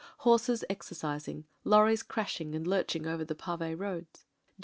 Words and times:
Horses 0.17 0.63
exercising, 0.67 1.45
lorries 1.63 2.01
crashing 2.01 2.55
and 2.55 2.65
lurching 2.65 3.05
over 3.05 3.23
the 3.23 3.35
pave 3.35 3.79
roads. 3.79 4.25